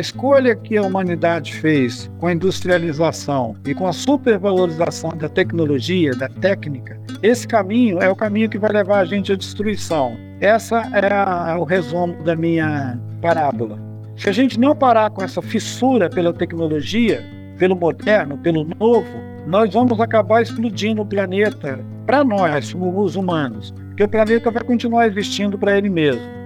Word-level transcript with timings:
A 0.00 0.08
escolha 0.10 0.56
que 0.56 0.78
a 0.78 0.82
humanidade 0.82 1.52
fez 1.52 2.10
com 2.18 2.26
a 2.26 2.32
industrialização 2.32 3.54
e 3.66 3.74
com 3.74 3.86
a 3.86 3.92
supervalorização 3.92 5.10
da 5.10 5.28
tecnologia, 5.28 6.12
da 6.12 6.26
técnica, 6.26 6.98
esse 7.22 7.46
caminho 7.46 7.98
é 8.00 8.08
o 8.08 8.16
caminho 8.16 8.48
que 8.48 8.56
vai 8.56 8.72
levar 8.72 9.00
a 9.00 9.04
gente 9.04 9.30
à 9.30 9.36
destruição. 9.36 10.16
Essa 10.40 10.78
é, 10.94 11.12
a, 11.12 11.50
é 11.50 11.54
o 11.54 11.64
resumo 11.64 12.14
da 12.22 12.34
minha 12.34 12.98
parábola. 13.20 13.78
Se 14.16 14.30
a 14.30 14.32
gente 14.32 14.58
não 14.58 14.74
parar 14.74 15.10
com 15.10 15.22
essa 15.22 15.42
fissura 15.42 16.08
pela 16.08 16.32
tecnologia, 16.32 17.22
pelo 17.58 17.76
moderno, 17.76 18.38
pelo 18.38 18.64
novo, 18.64 19.18
nós 19.46 19.70
vamos 19.74 20.00
acabar 20.00 20.40
explodindo 20.40 21.02
o 21.02 21.06
planeta 21.06 21.78
para 22.06 22.24
nós, 22.24 22.74
os 22.74 23.16
humanos, 23.16 23.70
porque 23.88 24.04
o 24.04 24.08
planeta 24.08 24.50
vai 24.50 24.64
continuar 24.64 25.08
existindo 25.08 25.58
para 25.58 25.76
ele 25.76 25.90
mesmo 25.90 26.39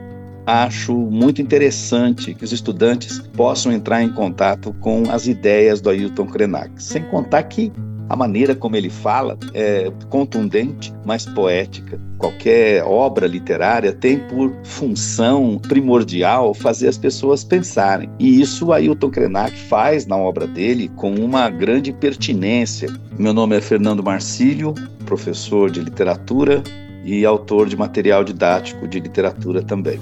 acho 0.47 0.95
muito 0.95 1.41
interessante 1.41 2.35
que 2.35 2.45
os 2.45 2.53
estudantes 2.53 3.19
possam 3.35 3.73
entrar 3.73 4.03
em 4.03 4.13
contato 4.13 4.75
com 4.81 5.05
as 5.11 5.27
ideias 5.27 5.81
do 5.81 5.91
Ailton 5.91 6.27
Krenak. 6.27 6.83
Sem 6.83 7.03
contar 7.05 7.43
que 7.45 7.73
a 8.09 8.15
maneira 8.15 8.55
como 8.55 8.77
ele 8.77 8.91
fala 8.91 9.39
é 9.55 9.91
contundente, 10.11 10.93
mas 11.05 11.25
poética. 11.25 11.99
Qualquer 12.19 12.85
obra 12.85 13.27
literária 13.27 13.93
tem 13.93 14.19
por 14.29 14.55
função 14.63 15.59
primordial 15.59 16.53
fazer 16.53 16.89
as 16.89 16.99
pessoas 16.99 17.43
pensarem. 17.43 18.11
E 18.19 18.41
isso 18.41 18.73
Ailton 18.73 19.11
Krenak 19.11 19.57
faz 19.57 20.07
na 20.07 20.17
obra 20.17 20.47
dele 20.47 20.91
com 20.97 21.15
uma 21.15 21.49
grande 21.49 21.93
pertinência. 21.93 22.93
Meu 23.19 23.33
nome 23.33 23.57
é 23.57 23.61
Fernando 23.61 24.03
Marcílio, 24.03 24.75
professor 25.07 25.71
de 25.71 25.81
literatura 25.81 26.63
e 27.05 27.25
autor 27.25 27.69
de 27.69 27.77
material 27.77 28.25
didático 28.25 28.89
de 28.89 28.99
literatura 28.99 29.63
também. 29.63 30.01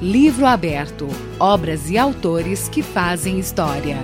Livro 0.00 0.46
aberto. 0.46 1.06
Obras 1.38 1.90
e 1.90 1.98
autores 1.98 2.68
que 2.68 2.82
fazem 2.82 3.38
história. 3.38 3.98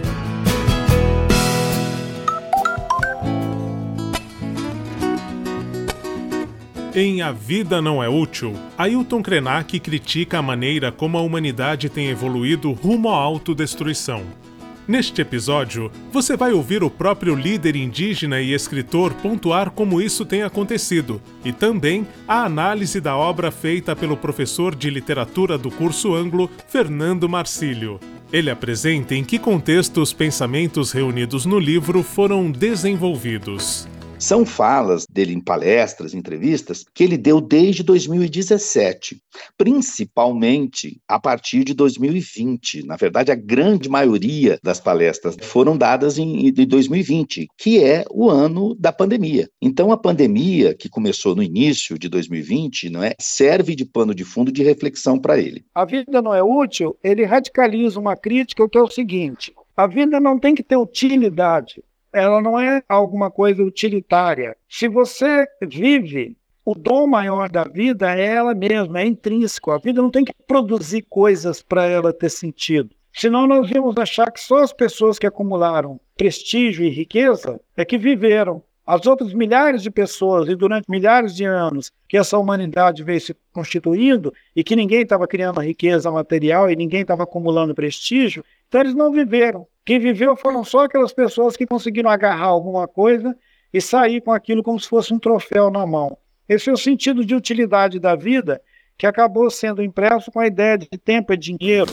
Em 6.95 7.22
A 7.22 7.30
Vida 7.30 7.80
Não 7.80 8.02
É 8.02 8.08
Útil, 8.08 8.55
Ailton 8.77 9.23
Krenak 9.23 9.78
critica 9.78 10.39
a 10.39 10.42
maneira 10.42 10.91
como 10.91 11.17
a 11.17 11.20
humanidade 11.20 11.89
tem 11.89 12.08
evoluído 12.08 12.73
rumo 12.73 13.08
à 13.08 13.17
autodestruição. 13.17 14.23
Neste 14.89 15.20
episódio, 15.20 15.92
você 16.11 16.34
vai 16.34 16.50
ouvir 16.53 16.83
o 16.83 16.89
próprio 16.89 17.34
líder 17.34 17.77
indígena 17.77 18.41
e 18.41 18.55
escritor 18.55 19.12
pontuar 19.12 19.70
como 19.70 20.00
isso 20.00 20.25
tem 20.25 20.42
acontecido 20.42 21.20
e 21.45 21.53
também 21.53 22.06
a 22.27 22.47
análise 22.47 22.98
da 22.98 23.14
obra 23.14 23.50
feita 23.50 23.95
pelo 23.95 24.17
professor 24.17 24.75
de 24.75 24.89
literatura 24.89 25.58
do 25.58 25.70
curso 25.70 26.14
Anglo, 26.14 26.50
Fernando 26.69 27.28
Marcílio. 27.28 28.00
Ele 28.33 28.48
apresenta 28.48 29.14
em 29.14 29.22
que 29.22 29.39
contexto 29.39 30.00
os 30.00 30.14
pensamentos 30.14 30.91
reunidos 30.91 31.45
no 31.45 31.58
livro 31.58 32.02
foram 32.02 32.50
desenvolvidos. 32.50 33.86
São 34.19 34.44
falas 34.44 35.06
dele 35.08 35.33
em 35.33 35.41
palestras, 35.41 36.12
entrevistas, 36.12 36.84
que 36.92 37.05
ele 37.05 37.16
deu 37.16 37.41
desde 37.41 37.84
2017, 37.84 39.22
principalmente 39.56 41.00
a 41.06 41.20
partir 41.20 41.62
de 41.62 41.72
2020. 41.72 42.84
Na 42.84 42.96
verdade, 42.96 43.30
a 43.30 43.36
grande 43.36 43.89
maioria 43.89 44.58
das 44.61 44.80
palestras 44.80 45.36
foram 45.41 45.78
dadas 45.78 46.19
em, 46.19 46.48
em 46.48 46.52
2020, 46.52 47.46
que 47.56 47.83
é 47.83 48.05
o 48.11 48.28
ano 48.28 48.74
da 48.74 48.92
pandemia. 48.92 49.48
Então, 49.62 49.92
a 49.92 49.96
pandemia, 49.96 50.74
que 50.74 50.89
começou 50.89 51.36
no 51.36 51.42
início 51.42 51.96
de 51.96 52.08
2020, 52.08 52.91
não 52.91 53.05
é, 53.05 53.14
serve 53.20 53.77
de 53.77 53.84
pano 53.84 54.12
de 54.12 54.24
fundo 54.24 54.50
de 54.50 54.64
reflexão 54.64 55.16
para 55.16 55.39
ele. 55.39 55.64
A 55.72 55.84
vida 55.84 56.20
não 56.20 56.34
é 56.34 56.42
útil, 56.42 56.98
ele 57.05 57.24
radicaliza 57.24 58.00
uma 58.00 58.16
crítica 58.16 58.69
que 58.69 58.77
é 58.77 58.83
o 58.83 58.91
seguinte: 58.91 59.55
a 59.77 59.86
vida 59.86 60.19
não 60.19 60.36
tem 60.36 60.56
que 60.56 60.62
ter 60.64 60.77
utilidade 60.77 61.84
ela 62.12 62.41
não 62.41 62.59
é 62.59 62.83
alguma 62.89 63.31
coisa 63.31 63.62
utilitária. 63.62 64.56
Se 64.69 64.89
você 64.89 65.46
vive, 65.63 66.36
o 66.64 66.74
dom 66.74 67.07
maior 67.07 67.48
da 67.48 67.64
vida 67.64 68.14
é 68.14 68.27
ela 68.27 68.55
mesma, 68.55 69.01
é 69.01 69.07
intrínseco. 69.07 69.70
A 69.70 69.79
vida 69.79 70.02
não 70.02 70.11
tem 70.11 70.24
que 70.24 70.35
produzir 70.46 71.02
coisas 71.08 71.63
para 71.63 71.86
ela 71.86 72.13
ter 72.13 72.29
sentido. 72.29 72.91
Senão 73.13 73.46
nós 73.46 73.70
íamos 73.70 73.96
achar 73.96 74.30
que 74.30 74.41
só 74.41 74.58
as 74.58 74.73
pessoas 74.73 75.19
que 75.19 75.27
acumularam 75.27 75.98
prestígio 76.17 76.85
e 76.85 76.91
riqueza 76.91 77.61
é 77.77 77.85
que 77.85 77.98
viveram. 77.98 78.63
As 78.91 79.05
outras 79.05 79.35
milhares 79.35 79.83
de 79.83 79.91
pessoas, 79.91 80.49
e 80.49 80.55
durante 80.55 80.91
milhares 80.91 81.37
de 81.37 81.45
anos 81.45 81.93
que 82.09 82.17
essa 82.17 82.39
humanidade 82.39 83.05
veio 83.05 83.21
se 83.21 83.37
constituindo, 83.53 84.33
e 84.57 84.65
que 84.65 84.75
ninguém 84.75 85.03
estava 85.03 85.29
criando 85.29 85.61
riqueza 85.61 86.11
material 86.11 86.71
e 86.71 86.75
ninguém 86.75 87.03
estava 87.03 87.25
acumulando 87.25 87.75
prestígio, 87.75 88.43
então 88.67 88.81
eles 88.81 88.95
não 88.95 89.13
viveram. 89.13 89.67
Quem 89.85 89.99
viveu 89.99 90.35
foram 90.35 90.65
só 90.65 90.87
aquelas 90.87 91.13
pessoas 91.13 91.55
que 91.55 91.67
conseguiram 91.67 92.09
agarrar 92.09 92.47
alguma 92.47 92.89
coisa 92.89 93.37
e 93.75 93.79
sair 93.79 94.23
com 94.23 94.33
aquilo 94.33 94.63
como 94.63 94.81
se 94.81 94.89
fosse 94.89 95.13
um 95.13 95.19
troféu 95.19 95.70
na 95.70 95.87
mão. 95.87 96.17
Esse 96.49 96.70
é 96.70 96.73
o 96.73 96.77
sentido 96.79 97.27
de 97.27 97.35
utilidade 97.35 98.01
da 98.01 98.17
vida 98.17 98.59
que 98.97 99.07
acabou 99.07 99.51
sendo 99.51 99.83
impresso 99.83 100.33
com 100.33 100.41
a 100.41 100.47
ideia 100.47 100.79
de 100.79 100.89
tempo 100.89 101.31
é 101.31 101.37
dinheiro. 101.37 101.93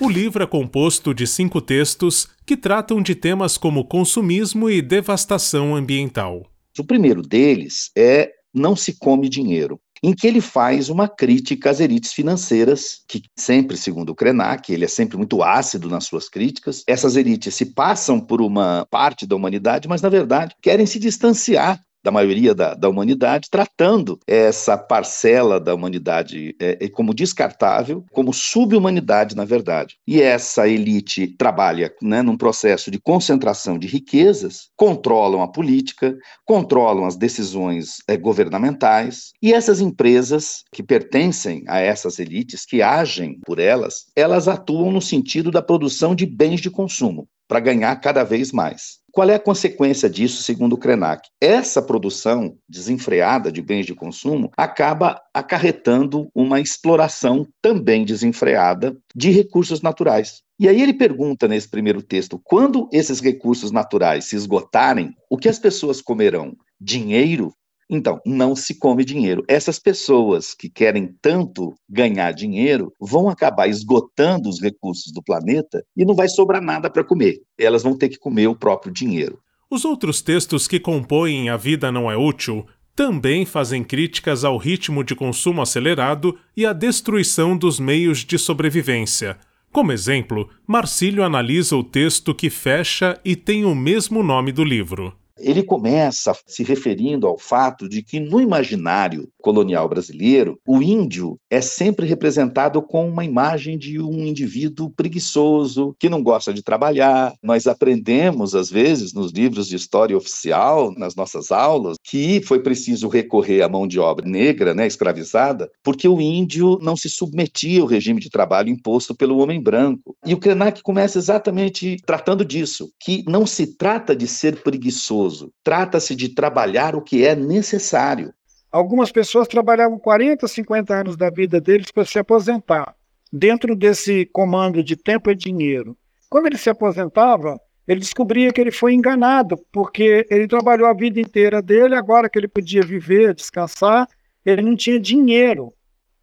O 0.00 0.08
livro 0.08 0.42
é 0.42 0.46
composto 0.46 1.14
de 1.14 1.24
cinco 1.24 1.60
textos 1.60 2.28
que 2.44 2.56
tratam 2.56 3.00
de 3.00 3.14
temas 3.14 3.56
como 3.56 3.84
consumismo 3.84 4.68
e 4.68 4.82
devastação 4.82 5.76
ambiental. 5.76 6.50
O 6.76 6.84
primeiro 6.84 7.22
deles 7.22 7.90
é 7.96 8.32
Não 8.52 8.74
se 8.74 8.98
come 8.98 9.28
dinheiro 9.28 9.80
em 10.02 10.12
que 10.12 10.26
ele 10.26 10.42
faz 10.42 10.90
uma 10.90 11.08
crítica 11.08 11.70
às 11.70 11.80
elites 11.80 12.12
financeiras, 12.12 13.02
que 13.08 13.22
sempre, 13.34 13.74
segundo 13.74 14.10
o 14.10 14.14
Krenak, 14.14 14.70
ele 14.70 14.84
é 14.84 14.88
sempre 14.88 15.16
muito 15.16 15.42
ácido 15.42 15.88
nas 15.88 16.04
suas 16.04 16.28
críticas. 16.28 16.84
Essas 16.86 17.16
elites 17.16 17.54
se 17.54 17.64
passam 17.64 18.20
por 18.20 18.42
uma 18.42 18.86
parte 18.90 19.26
da 19.26 19.34
humanidade, 19.34 19.88
mas 19.88 20.02
na 20.02 20.10
verdade 20.10 20.54
querem 20.60 20.84
se 20.84 20.98
distanciar 20.98 21.80
da 22.04 22.10
maioria 22.10 22.54
da, 22.54 22.74
da 22.74 22.86
humanidade, 22.86 23.48
tratando 23.50 24.20
essa 24.26 24.76
parcela 24.76 25.58
da 25.58 25.74
humanidade 25.74 26.54
é, 26.60 26.84
é, 26.84 26.88
como 26.90 27.14
descartável, 27.14 28.04
como 28.12 28.30
subhumanidade, 28.30 29.34
na 29.34 29.46
verdade. 29.46 29.96
E 30.06 30.20
essa 30.20 30.68
elite 30.68 31.34
trabalha 31.38 31.90
né, 32.02 32.20
num 32.20 32.36
processo 32.36 32.90
de 32.90 33.00
concentração 33.00 33.78
de 33.78 33.86
riquezas, 33.86 34.68
controlam 34.76 35.40
a 35.40 35.48
política, 35.48 36.14
controlam 36.44 37.06
as 37.06 37.16
decisões 37.16 37.96
é, 38.06 38.18
governamentais, 38.18 39.32
e 39.42 39.54
essas 39.54 39.80
empresas 39.80 40.62
que 40.70 40.82
pertencem 40.82 41.64
a 41.66 41.80
essas 41.80 42.18
elites, 42.18 42.66
que 42.66 42.82
agem 42.82 43.38
por 43.46 43.58
elas, 43.58 44.06
elas 44.14 44.46
atuam 44.46 44.92
no 44.92 45.00
sentido 45.00 45.50
da 45.50 45.62
produção 45.62 46.14
de 46.14 46.26
bens 46.26 46.60
de 46.60 46.70
consumo 46.70 47.26
para 47.48 47.60
ganhar 47.60 47.94
cada 47.96 48.24
vez 48.24 48.52
mais. 48.52 48.98
Qual 49.12 49.30
é 49.30 49.34
a 49.34 49.40
consequência 49.40 50.10
disso, 50.10 50.42
segundo 50.42 50.72
o 50.72 50.78
Krenak? 50.78 51.28
Essa 51.40 51.80
produção 51.80 52.56
desenfreada 52.68 53.52
de 53.52 53.62
bens 53.62 53.86
de 53.86 53.94
consumo 53.94 54.50
acaba 54.56 55.20
acarretando 55.32 56.28
uma 56.34 56.60
exploração 56.60 57.46
também 57.62 58.04
desenfreada 58.04 58.96
de 59.14 59.30
recursos 59.30 59.80
naturais. 59.80 60.42
E 60.58 60.68
aí 60.68 60.82
ele 60.82 60.94
pergunta 60.94 61.46
nesse 61.46 61.68
primeiro 61.68 62.02
texto: 62.02 62.40
quando 62.42 62.88
esses 62.92 63.20
recursos 63.20 63.70
naturais 63.70 64.24
se 64.24 64.34
esgotarem, 64.34 65.14
o 65.30 65.36
que 65.36 65.48
as 65.48 65.60
pessoas 65.60 66.02
comerão? 66.02 66.56
Dinheiro? 66.80 67.52
Então, 67.90 68.20
não 68.24 68.56
se 68.56 68.78
come 68.78 69.04
dinheiro. 69.04 69.44
Essas 69.48 69.78
pessoas 69.78 70.54
que 70.54 70.68
querem 70.68 71.14
tanto 71.20 71.74
ganhar 71.88 72.32
dinheiro 72.32 72.92
vão 73.00 73.28
acabar 73.28 73.68
esgotando 73.68 74.48
os 74.48 74.60
recursos 74.60 75.12
do 75.12 75.22
planeta 75.22 75.84
e 75.96 76.04
não 76.04 76.14
vai 76.14 76.28
sobrar 76.28 76.62
nada 76.62 76.90
para 76.90 77.04
comer. 77.04 77.40
Elas 77.58 77.82
vão 77.82 77.96
ter 77.96 78.08
que 78.08 78.18
comer 78.18 78.46
o 78.46 78.56
próprio 78.56 78.92
dinheiro. 78.92 79.38
Os 79.70 79.84
outros 79.84 80.22
textos 80.22 80.68
que 80.68 80.78
compõem 80.78 81.48
A 81.48 81.56
Vida 81.56 81.90
Não 81.90 82.10
É 82.10 82.16
Útil 82.16 82.66
também 82.94 83.44
fazem 83.44 83.82
críticas 83.82 84.44
ao 84.44 84.56
ritmo 84.56 85.02
de 85.02 85.14
consumo 85.14 85.60
acelerado 85.60 86.38
e 86.56 86.64
à 86.64 86.72
destruição 86.72 87.56
dos 87.56 87.80
meios 87.80 88.24
de 88.24 88.38
sobrevivência. 88.38 89.36
Como 89.72 89.90
exemplo, 89.90 90.48
Marcílio 90.64 91.24
analisa 91.24 91.76
o 91.76 91.82
texto 91.82 92.32
que 92.32 92.48
fecha 92.48 93.18
e 93.24 93.34
tem 93.34 93.64
o 93.64 93.74
mesmo 93.74 94.22
nome 94.22 94.52
do 94.52 94.62
livro. 94.62 95.12
Ele 95.38 95.62
começa 95.62 96.36
se 96.46 96.62
referindo 96.62 97.26
ao 97.26 97.38
fato 97.38 97.88
de 97.88 98.02
que 98.02 98.20
no 98.20 98.40
imaginário 98.40 99.28
colonial 99.42 99.88
brasileiro, 99.88 100.58
o 100.66 100.80
índio 100.80 101.36
é 101.50 101.60
sempre 101.60 102.06
representado 102.06 102.80
com 102.80 103.06
uma 103.08 103.24
imagem 103.24 103.76
de 103.76 104.00
um 104.00 104.24
indivíduo 104.24 104.90
preguiçoso, 104.90 105.94
que 105.98 106.08
não 106.08 106.22
gosta 106.22 106.52
de 106.52 106.62
trabalhar. 106.62 107.34
Nós 107.42 107.66
aprendemos, 107.66 108.54
às 108.54 108.70
vezes, 108.70 109.12
nos 109.12 109.32
livros 109.32 109.68
de 109.68 109.76
história 109.76 110.16
oficial, 110.16 110.92
nas 110.96 111.14
nossas 111.14 111.52
aulas, 111.52 111.96
que 112.02 112.40
foi 112.42 112.60
preciso 112.60 113.08
recorrer 113.08 113.62
à 113.62 113.68
mão 113.68 113.86
de 113.86 113.98
obra 113.98 114.26
negra, 114.26 114.74
né, 114.74 114.86
escravizada, 114.86 115.70
porque 115.82 116.08
o 116.08 116.20
índio 116.20 116.78
não 116.80 116.96
se 116.96 117.10
submetia 117.10 117.82
ao 117.82 117.86
regime 117.86 118.20
de 118.20 118.30
trabalho 118.30 118.70
imposto 118.70 119.14
pelo 119.14 119.38
homem 119.38 119.62
branco. 119.62 120.16
E 120.24 120.32
o 120.32 120.38
Krenak 120.38 120.82
começa 120.82 121.18
exatamente 121.18 121.96
tratando 122.06 122.44
disso, 122.44 122.90
que 122.98 123.22
não 123.28 123.46
se 123.46 123.76
trata 123.76 124.16
de 124.16 124.26
ser 124.26 124.62
preguiçoso, 124.62 125.23
Trata-se 125.62 126.14
de 126.14 126.28
trabalhar 126.28 126.94
o 126.94 127.02
que 127.02 127.24
é 127.26 127.34
necessário. 127.34 128.32
Algumas 128.70 129.12
pessoas 129.12 129.46
trabalhavam 129.46 129.98
40, 129.98 130.48
50 130.48 130.94
anos 130.94 131.16
da 131.16 131.30
vida 131.30 131.60
deles 131.60 131.90
para 131.90 132.04
se 132.04 132.18
aposentar. 132.18 132.94
dentro 133.32 133.74
desse 133.74 134.26
comando 134.26 134.82
de 134.82 134.94
tempo 134.94 135.28
e 135.28 135.34
dinheiro. 135.34 135.96
Quando 136.30 136.46
ele 136.46 136.56
se 136.56 136.70
aposentava, 136.70 137.60
ele 137.86 137.98
descobria 137.98 138.52
que 138.52 138.60
ele 138.60 138.70
foi 138.70 138.94
enganado, 138.94 139.56
porque 139.72 140.24
ele 140.30 140.46
trabalhou 140.46 140.86
a 140.86 140.94
vida 140.94 141.20
inteira 141.20 141.60
dele, 141.60 141.96
agora 141.96 142.30
que 142.30 142.38
ele 142.38 142.46
podia 142.46 142.82
viver, 142.82 143.34
descansar, 143.34 144.06
ele 144.46 144.62
não 144.62 144.76
tinha 144.76 145.00
dinheiro, 145.00 145.72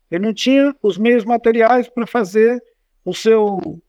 ele 0.09 0.25
não 0.25 0.33
tinha 0.33 0.73
os 0.81 0.97
meios 0.97 1.25
materiais 1.25 1.89
para 1.89 2.07
fazer 2.07 2.63
o 3.03 3.13
seu 3.13 3.81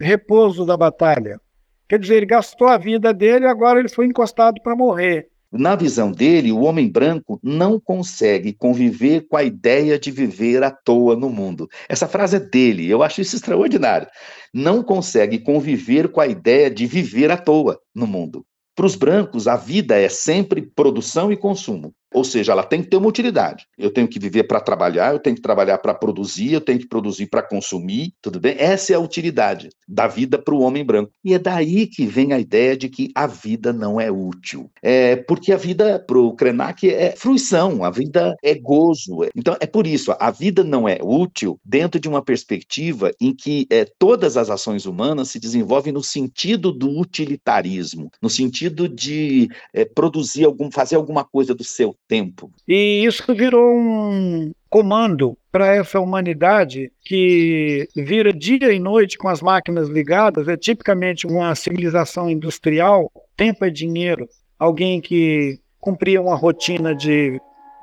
repouso 0.00 0.64
da 0.64 0.76
batalha. 0.76 1.40
Quer 1.88 1.98
dizer, 1.98 2.16
ele 2.16 2.26
gastou 2.26 2.68
a 2.68 2.78
vida 2.78 3.12
dele 3.12 3.44
e 3.44 3.48
agora 3.48 3.78
ele 3.78 3.88
foi 3.88 4.06
encostado 4.06 4.60
para 4.62 4.74
morrer. 4.74 5.28
Na 5.56 5.76
visão 5.76 6.10
dele, 6.10 6.50
o 6.50 6.62
homem 6.62 6.90
branco 6.90 7.38
não 7.40 7.78
consegue 7.78 8.52
conviver 8.52 9.28
com 9.28 9.36
a 9.36 9.44
ideia 9.44 9.96
de 9.96 10.10
viver 10.10 10.64
à 10.64 10.70
toa 10.70 11.14
no 11.14 11.30
mundo. 11.30 11.68
Essa 11.88 12.08
frase 12.08 12.36
é 12.36 12.40
dele, 12.40 12.90
eu 12.90 13.04
acho 13.04 13.20
isso 13.20 13.36
extraordinário. 13.36 14.08
Não 14.52 14.82
consegue 14.82 15.38
conviver 15.38 16.08
com 16.08 16.20
a 16.20 16.26
ideia 16.26 16.68
de 16.68 16.86
viver 16.86 17.30
à 17.30 17.36
toa 17.36 17.78
no 17.94 18.04
mundo. 18.04 18.44
Para 18.74 18.86
os 18.86 18.96
brancos, 18.96 19.46
a 19.46 19.54
vida 19.54 19.96
é 19.96 20.08
sempre 20.08 20.60
produção 20.60 21.30
e 21.30 21.36
consumo. 21.36 21.94
Ou 22.14 22.22
seja, 22.22 22.52
ela 22.52 22.62
tem 22.62 22.80
que 22.80 22.88
ter 22.88 22.96
uma 22.96 23.08
utilidade. 23.08 23.66
Eu 23.76 23.90
tenho 23.90 24.06
que 24.06 24.20
viver 24.20 24.44
para 24.44 24.60
trabalhar, 24.60 25.12
eu 25.12 25.18
tenho 25.18 25.34
que 25.34 25.42
trabalhar 25.42 25.78
para 25.78 25.92
produzir, 25.92 26.52
eu 26.52 26.60
tenho 26.60 26.78
que 26.78 26.86
produzir 26.86 27.26
para 27.26 27.42
consumir, 27.42 28.12
tudo 28.22 28.38
bem? 28.38 28.54
Essa 28.56 28.92
é 28.92 28.96
a 28.96 29.00
utilidade 29.00 29.68
da 29.88 30.06
vida 30.06 30.38
para 30.38 30.54
o 30.54 30.60
homem 30.60 30.84
branco. 30.84 31.10
E 31.24 31.34
é 31.34 31.38
daí 31.38 31.88
que 31.88 32.06
vem 32.06 32.32
a 32.32 32.38
ideia 32.38 32.76
de 32.76 32.88
que 32.88 33.10
a 33.16 33.26
vida 33.26 33.72
não 33.72 34.00
é 34.00 34.12
útil. 34.12 34.70
É 34.80 35.16
porque 35.16 35.52
a 35.52 35.56
vida 35.56 35.98
para 35.98 36.18
o 36.18 36.34
Krenak 36.34 36.88
é 36.88 37.14
fruição, 37.16 37.82
a 37.82 37.90
vida 37.90 38.36
é 38.42 38.54
gozo. 38.54 39.26
Então 39.34 39.56
é 39.58 39.66
por 39.66 39.84
isso, 39.84 40.14
a 40.18 40.30
vida 40.30 40.62
não 40.62 40.88
é 40.88 40.98
útil 41.02 41.58
dentro 41.64 41.98
de 41.98 42.08
uma 42.08 42.22
perspectiva 42.22 43.10
em 43.20 43.34
que 43.34 43.66
é, 43.70 43.84
todas 43.98 44.36
as 44.36 44.50
ações 44.50 44.86
humanas 44.86 45.30
se 45.30 45.40
desenvolvem 45.40 45.92
no 45.92 46.02
sentido 46.02 46.70
do 46.70 46.88
utilitarismo, 46.88 48.08
no 48.22 48.30
sentido 48.30 48.88
de 48.88 49.48
é, 49.72 49.84
produzir 49.84 50.44
algum, 50.44 50.70
fazer 50.70 50.94
alguma 50.94 51.24
coisa 51.24 51.54
do 51.54 51.64
seu 51.64 51.96
tempo. 52.08 52.50
E 52.66 53.04
isso 53.04 53.34
virou 53.34 53.76
um 53.76 54.52
comando 54.68 55.38
para 55.52 55.74
essa 55.74 56.00
humanidade 56.00 56.90
que 57.04 57.86
vira 57.94 58.32
dia 58.32 58.72
e 58.72 58.80
noite 58.80 59.16
com 59.16 59.28
as 59.28 59.40
máquinas 59.40 59.88
ligadas, 59.88 60.48
é 60.48 60.56
tipicamente 60.56 61.26
uma 61.26 61.54
civilização 61.54 62.28
industrial, 62.28 63.10
tempo 63.36 63.64
é 63.64 63.70
dinheiro, 63.70 64.28
alguém 64.58 65.00
que 65.00 65.60
cumpria 65.78 66.20
uma 66.20 66.34
rotina 66.34 66.94
de 66.94 67.40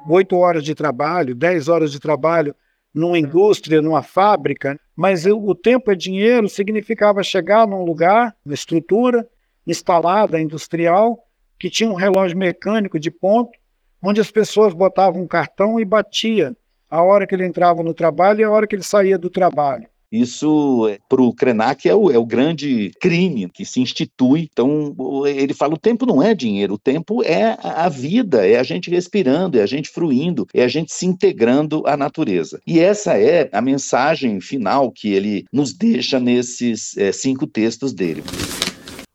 oito 0.09 0.35
horas 0.35 0.63
de 0.63 0.75
trabalho, 0.75 1.35
dez 1.35 1.67
horas 1.67 1.91
de 1.91 1.99
trabalho 1.99 2.53
numa 2.93 3.17
indústria, 3.17 3.81
numa 3.81 4.03
fábrica, 4.03 4.77
mas 4.95 5.25
o 5.25 5.55
tempo 5.55 5.91
é 5.91 5.95
dinheiro 5.95 6.49
significava 6.49 7.23
chegar 7.23 7.65
num 7.65 7.83
lugar, 7.83 8.35
uma 8.45 8.53
estrutura 8.53 9.25
instalada 9.65 10.41
industrial, 10.41 11.17
que 11.57 11.69
tinha 11.69 11.89
um 11.89 11.95
relógio 11.95 12.37
mecânico 12.37 12.99
de 12.99 13.09
ponto, 13.09 13.51
onde 14.01 14.21
as 14.21 14.31
pessoas 14.31 14.73
botavam 14.73 15.21
um 15.21 15.27
cartão 15.27 15.79
e 15.79 15.85
batia 15.85 16.55
a 16.89 17.01
hora 17.01 17.25
que 17.25 17.33
ele 17.33 17.45
entrava 17.45 17.81
no 17.83 17.93
trabalho 17.93 18.41
e 18.41 18.43
a 18.43 18.51
hora 18.51 18.67
que 18.67 18.75
ele 18.75 18.83
saía 18.83 19.17
do 19.17 19.29
trabalho. 19.29 19.87
Isso, 20.11 20.89
para 21.07 21.21
o 21.21 21.33
Krenak, 21.33 21.87
é 21.87 21.95
o, 21.95 22.11
é 22.11 22.17
o 22.17 22.25
grande 22.25 22.91
crime 22.99 23.49
que 23.49 23.63
se 23.63 23.79
institui. 23.79 24.49
Então, 24.51 24.93
ele 25.25 25.53
fala: 25.53 25.75
o 25.75 25.79
tempo 25.79 26.05
não 26.05 26.21
é 26.21 26.35
dinheiro, 26.35 26.73
o 26.73 26.77
tempo 26.77 27.23
é 27.23 27.57
a 27.63 27.87
vida, 27.87 28.45
é 28.45 28.59
a 28.59 28.63
gente 28.63 28.89
respirando, 28.89 29.57
é 29.57 29.63
a 29.63 29.65
gente 29.65 29.89
fruindo, 29.89 30.45
é 30.53 30.63
a 30.63 30.67
gente 30.67 30.91
se 30.91 31.05
integrando 31.05 31.83
à 31.87 31.95
natureza. 31.95 32.59
E 32.67 32.77
essa 32.77 33.17
é 33.17 33.49
a 33.53 33.61
mensagem 33.61 34.41
final 34.41 34.91
que 34.91 35.13
ele 35.13 35.45
nos 35.51 35.73
deixa 35.73 36.19
nesses 36.19 36.97
é, 36.97 37.13
cinco 37.13 37.47
textos 37.47 37.93
dele. 37.93 38.21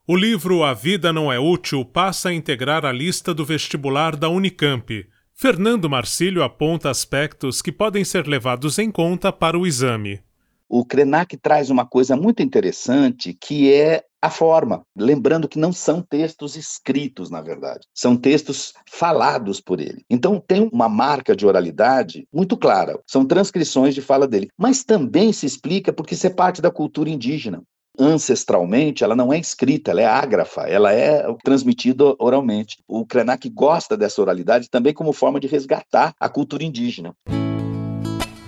O 0.08 0.14
livro 0.14 0.62
A 0.62 0.73
Vida 0.73 1.12
Não 1.12 1.32
É 1.32 1.41
Útil 1.41 1.85
passa 1.85 2.29
a 2.29 2.32
integrar 2.32 2.85
a 2.87 2.93
lista 2.93 3.35
do 3.35 3.44
vestibular 3.44 4.14
da 4.14 4.29
Unicamp. 4.29 5.05
Fernando 5.35 5.91
Marcílio 5.91 6.44
aponta 6.44 6.88
aspectos 6.88 7.61
que 7.61 7.73
podem 7.73 8.05
ser 8.05 8.25
levados 8.29 8.79
em 8.79 8.88
conta 8.88 9.32
para 9.32 9.58
o 9.58 9.67
exame. 9.67 10.20
O 10.69 10.85
Krenak 10.85 11.37
traz 11.37 11.70
uma 11.70 11.85
coisa 11.85 12.14
muito 12.14 12.41
interessante 12.41 13.35
que 13.35 13.73
é 13.73 14.05
a 14.23 14.31
forma, 14.31 14.85
lembrando 14.97 15.49
que 15.49 15.58
não 15.58 15.73
são 15.73 16.00
textos 16.00 16.55
escritos, 16.55 17.29
na 17.29 17.43
verdade, 17.43 17.85
são 17.93 18.17
textos 18.17 18.75
falados 18.88 19.61
por 19.61 19.81
ele. 19.81 20.05
Então 20.08 20.41
tem 20.41 20.70
uma 20.73 20.88
marca 20.88 21.35
de 21.35 21.44
oralidade 21.44 22.29
muito 22.32 22.56
clara, 22.56 22.97
são 23.08 23.25
transcrições 23.25 23.93
de 23.93 24.00
fala 24.00 24.29
dele, 24.29 24.50
mas 24.56 24.85
também 24.85 25.32
se 25.32 25.47
explica 25.47 25.93
porque 25.93 26.14
isso 26.14 26.29
é 26.29 26.31
parte 26.31 26.62
da 26.62 26.70
cultura 26.70 27.11
indígena 27.11 27.61
ancestralmente, 27.98 29.02
ela 29.02 29.16
não 29.16 29.32
é 29.32 29.38
escrita, 29.38 29.90
ela 29.90 30.00
é 30.00 30.06
ágrafa, 30.06 30.62
ela 30.62 30.93
é 30.93 31.25
transmitida 31.44 32.14
oralmente. 32.19 32.78
O 32.87 33.06
Krenak 33.06 33.48
gosta 33.48 33.96
dessa 33.96 34.20
oralidade 34.20 34.70
também 34.70 34.93
como 34.93 35.12
forma 35.12 35.40
de 35.40 35.46
resgatar 35.46 36.14
a 36.19 36.28
cultura 36.28 36.64
indígena. 36.64 37.14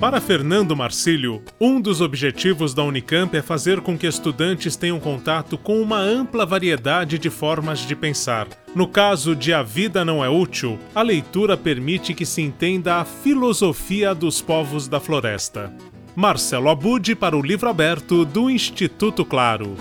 Para 0.00 0.20
Fernando 0.20 0.76
Marcílio, 0.76 1.42
um 1.60 1.80
dos 1.80 2.00
objetivos 2.00 2.72
da 2.72 2.84
Unicamp 2.84 3.36
é 3.36 3.42
fazer 3.42 3.80
com 3.80 3.98
que 3.98 4.06
estudantes 4.06 4.76
tenham 4.76 5.00
contato 5.00 5.58
com 5.58 5.82
uma 5.82 5.98
ampla 5.98 6.46
variedade 6.46 7.18
de 7.18 7.28
formas 7.28 7.80
de 7.80 7.96
pensar. 7.96 8.46
No 8.76 8.86
caso 8.86 9.34
de 9.34 9.52
A 9.52 9.60
Vida 9.60 10.04
Não 10.04 10.24
É 10.24 10.28
Útil, 10.28 10.78
a 10.94 11.02
leitura 11.02 11.56
permite 11.56 12.14
que 12.14 12.24
se 12.24 12.40
entenda 12.40 12.96
a 12.96 13.04
filosofia 13.04 14.14
dos 14.14 14.40
povos 14.40 14.86
da 14.86 15.00
floresta. 15.00 15.74
Marcelo 16.18 16.68
Abud 16.68 17.14
para 17.14 17.36
o 17.36 17.40
livro 17.40 17.68
aberto 17.68 18.24
do 18.24 18.50
Instituto 18.50 19.24
Claro. 19.24 19.76